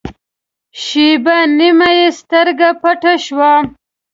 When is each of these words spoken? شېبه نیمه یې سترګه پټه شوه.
شېبه 0.83 1.37
نیمه 1.57 1.89
یې 1.99 2.07
سترګه 2.19 2.69
پټه 2.81 3.13
شوه. 3.25 3.53